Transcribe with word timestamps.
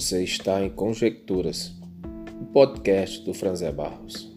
Você 0.00 0.24
está 0.24 0.62
em 0.62 0.70
Conjecturas, 0.70 1.72
o 2.40 2.46
podcast 2.46 3.22
do 3.22 3.34
Franzé 3.34 3.70
Barros. 3.70 4.34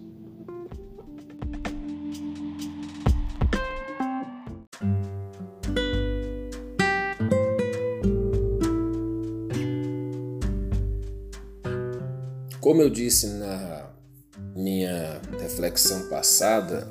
Como 12.59 12.82
eu 12.82 12.89
disse 12.89 13.27
na 13.27 13.89
minha 14.54 15.21
reflexão 15.39 16.09
passada, 16.09 16.86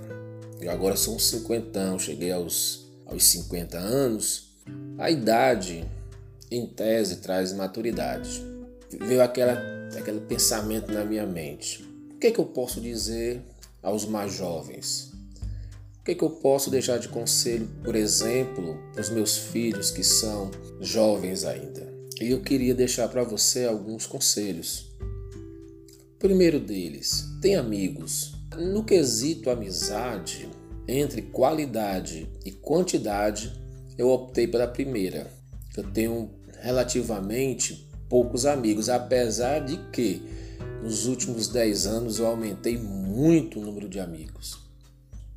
eu 0.63 0.71
agora 0.71 0.97
sou 0.97 1.17
um 1.17 1.19
cinquentão, 1.19 1.99
cheguei 1.99 2.33
aos, 2.33 2.91
aos 3.05 3.23
50 3.25 3.77
anos, 3.77 4.57
a 4.97 5.11
idade 5.11 5.87
em 6.51 6.67
tese 6.67 7.17
traz 7.21 7.53
maturidade. 7.53 8.52
Veio 9.01 9.23
aquela, 9.23 9.55
aquele 9.97 10.21
pensamento 10.21 10.93
na 10.93 11.05
minha 11.05 11.27
mente. 11.27 11.83
O 12.15 12.19
que, 12.19 12.29
é 12.29 12.31
que 12.31 12.39
eu 12.39 12.45
posso 12.45 12.81
dizer 12.81 13.43
aos 13.83 14.05
mais 14.05 14.33
jovens? 14.35 15.13
O 16.01 16.05
que, 16.05 16.13
é 16.13 16.15
que 16.15 16.23
eu 16.23 16.31
posso 16.31 16.71
deixar 16.71 16.99
de 16.99 17.09
conselho, 17.09 17.69
por 17.83 17.95
exemplo, 17.95 18.77
para 18.93 19.01
os 19.01 19.11
meus 19.11 19.39
filhos 19.39 19.91
que 19.91 20.03
são 20.03 20.51
jovens 20.81 21.45
ainda? 21.45 21.93
E 22.21 22.31
eu 22.31 22.41
queria 22.41 22.75
deixar 22.75 23.09
para 23.09 23.25
você 23.25 23.65
alguns 23.65 24.07
conselhos. 24.07 24.93
Primeiro 26.19 26.61
deles, 26.61 27.25
tem 27.41 27.57
amigos. 27.57 28.35
No 28.57 28.85
quesito 28.85 29.51
amizade, 29.51 30.49
entre 30.87 31.23
qualidade 31.23 32.29
e 32.45 32.53
quantidade, 32.53 33.53
eu 33.97 34.09
optei 34.09 34.47
pela 34.47 34.67
primeira. 34.67 35.31
Eu 35.77 35.85
tenho 35.91 36.31
relativamente 36.61 37.89
poucos 38.13 38.45
amigos, 38.45 38.91
apesar 38.91 39.61
de 39.61 39.79
que 39.91 40.23
nos 40.83 41.07
últimos 41.07 41.49
10 41.49 41.87
anos 41.87 42.19
eu 42.19 42.27
aumentei 42.27 42.77
muito 42.77 43.59
o 43.59 43.65
número 43.65 43.89
de 43.89 43.99
amigos. 43.99 44.59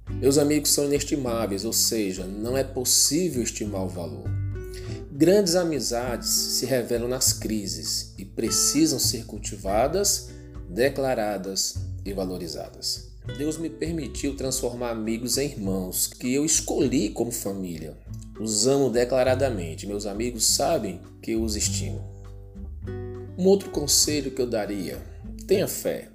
Meus 0.09 0.37
amigos 0.37 0.71
são 0.71 0.83
inestimáveis, 0.83 1.63
ou 1.63 1.71
seja, 1.71 2.25
não 2.25 2.57
é 2.57 2.65
possível 2.65 3.41
estimar 3.41 3.85
o 3.85 3.87
valor. 3.87 4.29
Grandes 5.09 5.55
amizades 5.55 6.27
se 6.27 6.65
revelam 6.65 7.07
nas 7.07 7.31
crises 7.31 8.13
e 8.17 8.25
precisam 8.25 8.99
ser 8.99 9.23
cultivadas, 9.23 10.31
declaradas 10.69 11.75
e 12.03 12.11
valorizadas. 12.11 13.09
Deus 13.37 13.57
me 13.57 13.69
permitiu 13.69 14.35
transformar 14.35 14.89
amigos 14.89 15.37
em 15.37 15.45
irmãos 15.45 16.07
que 16.07 16.33
eu 16.33 16.43
escolhi 16.43 17.09
como 17.09 17.31
família. 17.31 17.97
Os 18.37 18.67
amo 18.67 18.89
declaradamente. 18.89 19.87
Meus 19.87 20.05
amigos 20.05 20.45
sabem 20.45 20.99
que 21.21 21.31
eu 21.31 21.41
os 21.41 21.55
estimo. 21.55 22.14
Um 23.37 23.45
outro 23.47 23.69
conselho 23.69 24.31
que 24.31 24.41
eu 24.41 24.47
daria: 24.47 24.97
tenha 25.47 25.67
fé. 25.67 26.09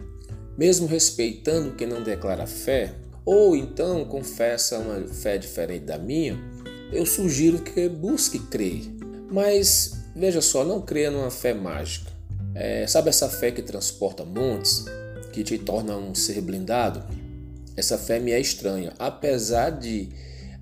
Mesmo 0.57 0.87
respeitando 0.87 1.73
quem 1.73 1.87
não 1.87 2.03
declara 2.03 2.47
fé, 2.47 2.95
ou 3.25 3.57
então 3.57 4.05
confessa 4.05 4.79
uma 4.79 5.07
fé 5.09 5.39
diferente 5.39 5.85
da 5.85 5.97
minha, 5.97 6.39
eu 6.93 7.07
sugiro 7.07 7.61
que 7.61 7.89
busque 7.89 8.39
crer. 8.39 8.83
Mas 9.31 9.97
veja 10.15 10.41
só, 10.41 10.65
não 10.65 10.83
creia 10.83 11.11
numa 11.11 11.31
fé 11.31 11.55
mágica. 11.55 12.11
É, 12.55 12.87
sabe 12.87 13.09
essa 13.09 13.29
fé 13.29 13.51
que 13.51 13.63
transporta 13.63 14.25
montes, 14.25 14.85
que 15.33 15.45
te 15.45 15.57
torna 15.57 15.97
um 15.97 16.15
ser 16.15 16.41
blindado? 16.41 17.05
Essa 17.77 17.97
fé 17.97 18.19
me 18.19 18.33
é 18.33 18.41
estranha, 18.41 18.93
apesar 18.99 19.71
de 19.71 20.09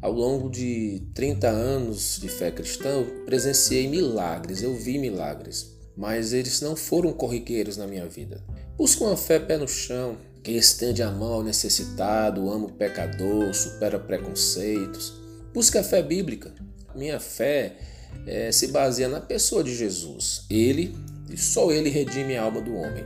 ao 0.01 0.13
longo 0.13 0.49
de 0.49 1.03
30 1.15 1.49
anos 1.49 2.19
de 2.21 2.29
fé 2.29 2.53
cristã, 2.53 2.89
eu 2.89 3.25
presenciei 3.25 3.89
milagres, 3.89 4.63
eu 4.63 4.75
vi 4.75 4.97
milagres, 4.97 5.77
mas 5.99 6.33
eles 6.33 6.61
não 6.61 6.77
foram 6.77 7.13
corriqueiros 7.13 7.77
na 7.77 7.87
minha 7.87 8.07
vida. 8.07 8.41
Busco 8.77 9.05
uma 9.05 9.17
fé 9.17 9.41
pé 9.41 9.59
no 9.59 9.67
chão, 9.67 10.17
que 10.45 10.53
estende 10.53 11.03
a 11.03 11.11
mão 11.11 11.33
ao 11.33 11.43
necessitado, 11.43 12.49
ama 12.49 12.67
o 12.67 12.73
pecador, 12.73 13.53
supera 13.53 13.99
preconceitos. 13.99 15.13
Busca 15.53 15.81
a 15.81 15.85
fé 15.85 16.01
bíblica. 16.01 16.55
Minha 16.95 17.19
fé 17.19 17.77
é, 18.25 18.53
se 18.53 18.69
baseia 18.69 19.09
na 19.09 19.21
pessoa 19.21 19.65
de 19.65 19.75
Jesus. 19.75 20.47
Ele 20.49 20.97
e 21.29 21.37
só 21.37 21.73
ele 21.73 21.91
redime 21.91 22.37
a 22.37 22.45
alma 22.45 22.61
do 22.61 22.75
homem. 22.75 23.05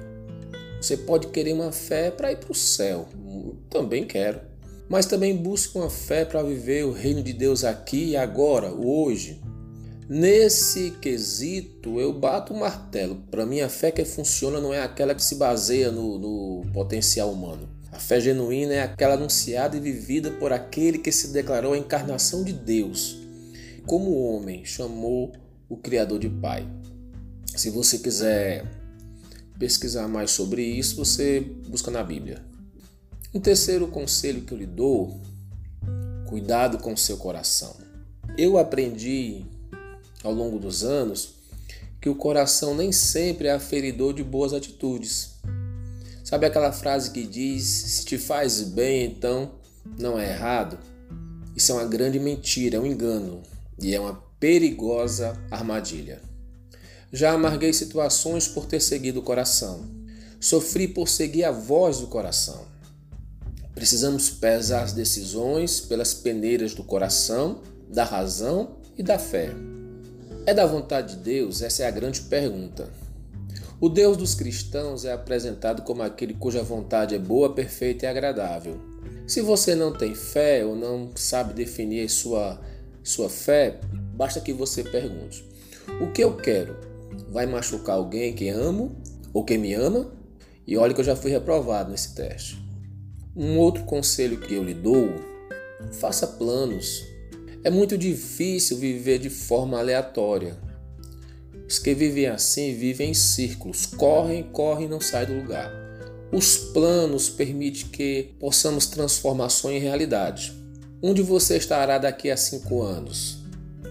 Você 0.78 0.98
pode 0.98 1.28
querer 1.28 1.54
uma 1.54 1.72
fé 1.72 2.10
para 2.10 2.30
ir 2.30 2.36
para 2.36 2.52
o 2.52 2.54
céu. 2.54 3.08
Também 3.70 4.04
quero 4.04 4.52
mas 4.92 5.06
também 5.06 5.34
busca 5.34 5.78
uma 5.78 5.88
fé 5.88 6.22
para 6.22 6.42
viver 6.42 6.84
o 6.84 6.92
reino 6.92 7.22
de 7.22 7.32
Deus 7.32 7.64
aqui 7.64 8.10
e 8.10 8.16
agora, 8.16 8.70
hoje. 8.70 9.40
Nesse 10.08 10.90
quesito, 11.00 12.00
eu 12.00 12.12
bato 12.12 12.52
o 12.52 12.58
martelo. 12.58 13.22
Para 13.30 13.46
mim, 13.46 13.60
a 13.60 13.68
fé 13.68 13.90
que 13.90 14.04
funciona 14.04 14.60
não 14.60 14.74
é 14.74 14.82
aquela 14.82 15.14
que 15.14 15.22
se 15.22 15.36
baseia 15.36 15.90
no, 15.90 16.18
no 16.18 16.72
potencial 16.72 17.32
humano. 17.32 17.68
A 17.92 17.98
fé 17.98 18.20
genuína 18.20 18.74
é 18.74 18.82
aquela 18.82 19.14
anunciada 19.14 19.76
e 19.76 19.80
vivida 19.80 20.30
por 20.30 20.52
aquele 20.52 20.98
que 20.98 21.12
se 21.12 21.28
declarou 21.28 21.74
a 21.74 21.78
encarnação 21.78 22.42
de 22.42 22.52
Deus. 22.52 23.18
Como 23.86 24.18
homem, 24.18 24.64
chamou 24.64 25.32
o 25.68 25.76
Criador 25.76 26.18
de 26.18 26.28
Pai. 26.28 26.66
Se 27.54 27.70
você 27.70 27.98
quiser 27.98 28.64
pesquisar 29.58 30.08
mais 30.08 30.30
sobre 30.30 30.62
isso, 30.62 30.96
você 30.96 31.40
busca 31.68 31.90
na 31.90 32.02
Bíblia. 32.02 32.42
Um 33.34 33.40
terceiro 33.40 33.86
conselho 33.86 34.42
que 34.42 34.52
eu 34.52 34.58
lhe 34.58 34.66
dou: 34.66 35.20
cuidado 36.26 36.78
com 36.78 36.92
o 36.92 36.98
seu 36.98 37.16
coração. 37.16 37.76
Eu 38.36 38.56
aprendi 38.56 39.44
ao 40.22 40.32
longo 40.32 40.58
dos 40.58 40.84
anos 40.84 41.34
que 42.02 42.08
o 42.08 42.16
coração 42.16 42.74
nem 42.74 42.90
sempre 42.90 43.46
é 43.46 43.52
aferidor 43.52 44.12
de 44.12 44.24
boas 44.24 44.52
atitudes. 44.52 45.34
Sabe 46.24 46.46
aquela 46.46 46.72
frase 46.72 47.12
que 47.12 47.24
diz: 47.24 47.62
se 47.62 48.04
te 48.04 48.18
faz 48.18 48.60
bem, 48.62 49.04
então 49.04 49.52
não 49.98 50.18
é 50.18 50.30
errado? 50.30 50.78
Isso 51.54 51.70
é 51.70 51.74
uma 51.76 51.84
grande 51.84 52.18
mentira, 52.18 52.76
é 52.76 52.80
um 52.80 52.86
engano 52.86 53.42
e 53.80 53.94
é 53.94 54.00
uma 54.00 54.14
perigosa 54.40 55.40
armadilha. 55.50 56.20
Já 57.12 57.32
amarguei 57.32 57.72
situações 57.72 58.48
por 58.48 58.66
ter 58.66 58.80
seguido 58.80 59.20
o 59.20 59.22
coração. 59.22 59.84
Sofri 60.40 60.88
por 60.88 61.08
seguir 61.08 61.44
a 61.44 61.52
voz 61.52 61.98
do 61.98 62.08
coração. 62.08 62.66
Precisamos 63.74 64.28
pesar 64.28 64.82
as 64.82 64.92
decisões 64.92 65.80
pelas 65.80 66.14
peneiras 66.14 66.74
do 66.74 66.82
coração, 66.82 67.60
da 67.88 68.02
razão 68.02 68.76
e 68.96 69.02
da 69.02 69.18
fé. 69.18 69.54
É 70.44 70.52
da 70.52 70.66
vontade 70.66 71.16
de 71.16 71.22
Deus? 71.22 71.62
Essa 71.62 71.84
é 71.84 71.86
a 71.86 71.90
grande 71.90 72.22
pergunta. 72.22 72.88
O 73.80 73.88
Deus 73.88 74.16
dos 74.16 74.34
cristãos 74.34 75.04
é 75.04 75.12
apresentado 75.12 75.82
como 75.82 76.02
aquele 76.02 76.34
cuja 76.34 76.62
vontade 76.62 77.14
é 77.14 77.18
boa, 77.18 77.52
perfeita 77.52 78.06
e 78.06 78.08
agradável. 78.08 78.80
Se 79.26 79.40
você 79.40 79.74
não 79.74 79.92
tem 79.92 80.14
fé 80.14 80.64
ou 80.64 80.76
não 80.76 81.10
sabe 81.14 81.52
definir 81.52 82.08
sua, 82.08 82.60
sua 83.02 83.28
fé, 83.28 83.80
basta 84.14 84.40
que 84.40 84.52
você 84.52 84.84
pergunte: 84.84 85.44
O 86.00 86.12
que 86.12 86.22
eu 86.22 86.36
quero? 86.36 86.76
Vai 87.28 87.46
machucar 87.46 87.96
alguém 87.96 88.32
que 88.32 88.48
amo 88.48 88.96
ou 89.32 89.44
que 89.44 89.58
me 89.58 89.74
ama? 89.74 90.12
E 90.66 90.76
olha 90.76 90.94
que 90.94 91.00
eu 91.00 91.04
já 91.04 91.16
fui 91.16 91.30
reprovado 91.30 91.90
nesse 91.90 92.14
teste. 92.14 92.62
Um 93.34 93.58
outro 93.58 93.84
conselho 93.84 94.38
que 94.38 94.54
eu 94.54 94.62
lhe 94.62 94.74
dou: 94.74 95.08
faça 95.92 96.26
planos. 96.26 97.04
É 97.64 97.70
muito 97.70 97.96
difícil 97.96 98.76
viver 98.78 99.18
de 99.18 99.30
forma 99.30 99.78
aleatória. 99.78 100.56
Os 101.68 101.78
que 101.78 101.94
vivem 101.94 102.26
assim 102.26 102.74
vivem 102.74 103.10
em 103.10 103.14
círculos, 103.14 103.86
correm, 103.86 104.42
correm 104.42 104.86
e 104.86 104.90
não 104.90 105.00
saem 105.00 105.28
do 105.28 105.34
lugar. 105.34 105.70
Os 106.32 106.56
planos 106.56 107.28
permitem 107.28 107.88
que 107.88 108.34
possamos 108.38 108.86
transformar 108.86 109.48
sonho 109.48 109.76
em 109.76 109.80
realidade. 109.80 110.52
Onde 111.02 111.22
você 111.22 111.56
estará 111.56 111.98
daqui 111.98 112.30
a 112.30 112.36
cinco 112.36 112.82
anos? 112.82 113.38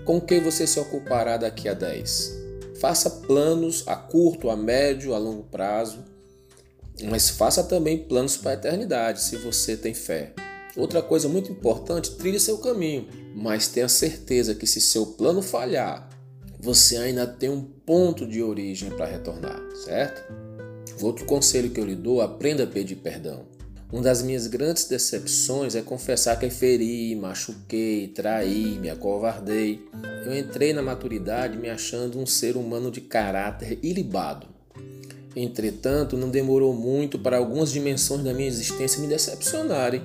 Com 0.06 0.20
que 0.20 0.40
você 0.40 0.66
se 0.66 0.80
ocupará 0.80 1.38
daqui 1.38 1.70
a 1.70 1.74
dez? 1.74 2.36
Faça 2.80 3.10
planos 3.10 3.84
a 3.88 3.96
curto, 3.96 4.50
a 4.50 4.56
médio, 4.56 5.14
a 5.14 5.18
longo 5.18 5.44
prazo 5.44 6.12
mas 7.04 7.30
faça 7.30 7.64
também 7.64 7.98
planos 7.98 8.38
para 8.38 8.52
a 8.52 8.54
eternidade, 8.56 9.22
se 9.22 9.38
você 9.38 9.76
tem 9.76 9.94
fé. 9.94 10.34
Outra 10.76 11.02
coisa 11.02 11.28
muito 11.28 11.52
importante, 11.52 12.12
trilhe 12.12 12.40
seu 12.40 12.58
caminho, 12.58 13.08
mas 13.36 13.68
tenha 13.68 13.90
certeza 13.90 14.56
que 14.56 14.66
se 14.66 14.80
seu 14.80 15.06
plano 15.06 15.42
falhar, 15.42 16.10
você 16.60 16.98
ainda 16.98 17.26
tem 17.26 17.50
um 17.50 17.62
ponto 17.62 18.26
de 18.26 18.42
origem 18.42 18.90
para 18.92 19.06
retornar, 19.06 19.60
certo? 19.86 20.32
Outro 21.02 21.26
conselho 21.26 21.72
que 21.72 21.80
eu 21.80 21.86
lhe 21.86 21.96
dou, 21.96 22.22
aprenda 22.22 22.64
a 22.64 22.68
pedir 22.68 22.98
perdão. 22.98 23.46
Uma 23.92 24.04
das 24.04 24.22
minhas 24.22 24.48
grandes 24.48 24.86
decepções 24.86 25.76
é 25.76 25.82
confessar 25.82 26.40
que 26.40 26.50
feri, 26.50 27.14
machuquei, 27.16 28.08
traí, 28.08 28.80
me 28.80 28.90
acovardei. 28.90 29.86
Eu 30.26 30.38
entrei 30.38 30.72
na 30.72 30.82
maturidade 30.82 31.58
me 31.58 31.70
achando 31.70 32.18
um 32.18 32.26
ser 32.26 32.56
humano 32.56 32.90
de 32.90 33.02
caráter 33.02 33.80
ilibado. 33.84 34.48
Entretanto, 35.36 36.16
não 36.16 36.30
demorou 36.30 36.74
muito 36.74 37.20
para 37.20 37.38
algumas 37.38 37.72
dimensões 37.72 38.24
da 38.24 38.34
minha 38.34 38.48
existência 38.48 39.02
me 39.02 39.08
decepcionarem. 39.08 40.02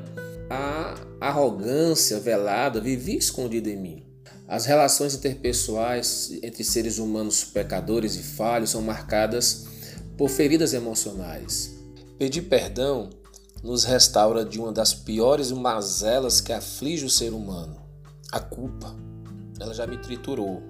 A 0.49 0.95
arrogância 1.21 2.21
velada 2.21 2.81
vivia 2.81 3.19
escondida 3.19 3.69
em 3.69 3.77
mim. 3.77 4.07
As 4.47 4.65
relações 4.65 5.15
interpessoais 5.15 6.39
entre 6.43 6.63
seres 6.63 6.99
humanos 6.99 7.43
pecadores 7.43 8.15
e 8.15 8.23
falhos 8.23 8.71
são 8.71 8.81
marcadas 8.81 9.67
por 10.17 10.29
feridas 10.29 10.73
emocionais. 10.73 11.75
Pedir 12.17 12.43
perdão 12.43 13.11
nos 13.63 13.83
restaura 13.83 14.45
de 14.45 14.61
uma 14.61 14.71
das 14.71 14.95
piores 14.95 15.51
mazelas 15.51 16.41
que 16.41 16.53
aflige 16.53 17.05
o 17.05 17.11
ser 17.11 17.33
humano, 17.33 17.77
a 18.31 18.39
culpa. 18.39 18.95
Ela 19.59 19.75
já 19.75 19.87
me 19.87 19.99
triturou. 19.99 20.63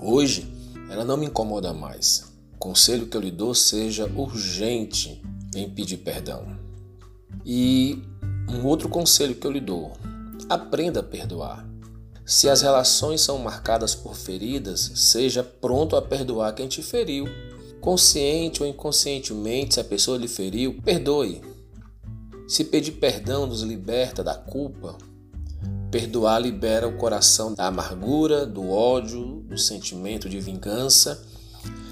Hoje, 0.00 0.46
ela 0.88 1.04
não 1.04 1.16
me 1.16 1.26
incomoda 1.26 1.72
mais. 1.72 2.32
O 2.54 2.58
conselho 2.58 3.08
que 3.08 3.16
eu 3.16 3.20
lhe 3.20 3.30
dou 3.32 3.54
seja 3.54 4.06
urgente 4.06 5.20
em 5.54 5.68
pedir 5.68 5.98
perdão. 5.98 6.46
E 7.44 8.02
um 8.48 8.66
outro 8.66 8.88
conselho 8.88 9.34
que 9.34 9.46
eu 9.46 9.50
lhe 9.50 9.60
dou: 9.60 9.92
aprenda 10.48 11.00
a 11.00 11.02
perdoar. 11.02 11.66
Se 12.24 12.48
as 12.48 12.62
relações 12.62 13.20
são 13.20 13.38
marcadas 13.38 13.94
por 13.94 14.14
feridas, 14.14 14.92
seja 14.94 15.42
pronto 15.42 15.96
a 15.96 16.02
perdoar 16.02 16.54
quem 16.54 16.68
te 16.68 16.82
feriu. 16.82 17.26
Consciente 17.80 18.62
ou 18.62 18.68
inconscientemente, 18.68 19.74
se 19.74 19.80
a 19.80 19.84
pessoa 19.84 20.16
lhe 20.16 20.28
feriu, 20.28 20.80
perdoe. 20.84 21.42
Se 22.46 22.64
pedir 22.64 22.92
perdão 22.92 23.46
nos 23.46 23.62
liberta 23.62 24.22
da 24.22 24.34
culpa, 24.34 24.96
perdoar 25.90 26.38
libera 26.38 26.86
o 26.86 26.96
coração 26.96 27.54
da 27.54 27.66
amargura, 27.66 28.46
do 28.46 28.70
ódio, 28.70 29.42
do 29.48 29.58
sentimento 29.58 30.28
de 30.28 30.38
vingança. 30.40 31.26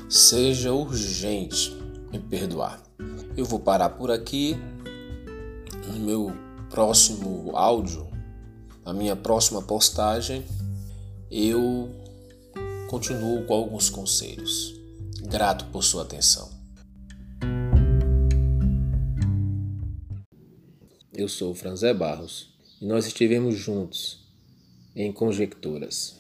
Seja 0.09 0.73
urgente 0.73 1.77
em 2.13 2.21
perdoar. 2.21 2.83
Eu 3.37 3.45
vou 3.45 3.59
parar 3.59 3.91
por 3.91 4.11
aqui. 4.11 4.57
No 6.01 6.07
meu 6.07 6.33
próximo 6.71 7.55
áudio, 7.55 8.09
a 8.87 8.93
minha 8.95 9.15
próxima 9.15 9.61
postagem, 9.61 10.47
eu 11.31 11.91
continuo 12.89 13.45
com 13.45 13.53
alguns 13.53 13.91
conselhos. 13.91 14.75
Grato 15.29 15.67
por 15.67 15.85
sua 15.85 16.05
atenção. 16.05 16.51
Eu 21.13 21.29
sou 21.29 21.55
Franzé 21.55 21.93
Barros 21.93 22.49
e 22.81 22.87
nós 22.87 23.07
estivemos 23.07 23.55
juntos 23.57 24.27
em 24.97 25.13
Conjecturas. 25.13 26.19